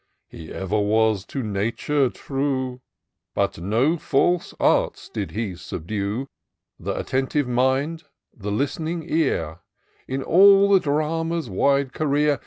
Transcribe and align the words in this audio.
He 0.29 0.51
ever 0.51 0.79
was 0.79 1.25
to 1.27 1.43
Nature 1.43 2.09
true;— 2.09 2.81
By 3.35 3.49
no 3.59 3.97
false 3.97 4.51
arts 4.59 5.07
did 5.09 5.29
he 5.29 5.55
subdue 5.55 6.27
Th' 6.83 6.87
attentive 6.87 7.47
mind, 7.47 8.05
the 8.35 8.49
listening 8.51 9.05
ear; 9.07 9.59
In 10.07 10.23
all 10.23 10.69
the 10.71 10.79
Drama's 10.79 11.51
wide 11.51 11.93
career. 11.93 12.39